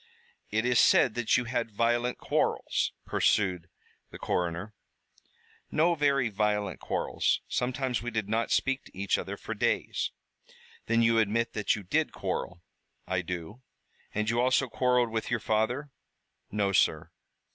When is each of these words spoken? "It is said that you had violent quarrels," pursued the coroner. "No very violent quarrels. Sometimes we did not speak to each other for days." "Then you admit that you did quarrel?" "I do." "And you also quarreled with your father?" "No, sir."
"It 0.49 0.65
is 0.65 0.79
said 0.79 1.13
that 1.13 1.37
you 1.37 1.43
had 1.43 1.69
violent 1.69 2.17
quarrels," 2.17 2.91
pursued 3.05 3.69
the 4.09 4.17
coroner. 4.17 4.73
"No 5.69 5.93
very 5.93 6.27
violent 6.29 6.79
quarrels. 6.79 7.41
Sometimes 7.47 8.01
we 8.01 8.09
did 8.09 8.27
not 8.27 8.49
speak 8.49 8.83
to 8.85 8.97
each 8.97 9.19
other 9.19 9.37
for 9.37 9.53
days." 9.53 10.09
"Then 10.87 11.03
you 11.03 11.19
admit 11.19 11.53
that 11.53 11.75
you 11.75 11.83
did 11.83 12.13
quarrel?" 12.13 12.63
"I 13.05 13.21
do." 13.21 13.61
"And 14.11 14.27
you 14.27 14.41
also 14.41 14.67
quarreled 14.67 15.11
with 15.11 15.29
your 15.29 15.39
father?" 15.39 15.91
"No, 16.49 16.71
sir." 16.71 17.11